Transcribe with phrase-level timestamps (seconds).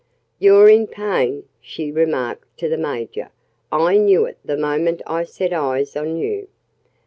[0.39, 3.29] "You're in pain," she remarked to the Major.
[3.71, 6.47] "I knew it the moment I set eyes on you."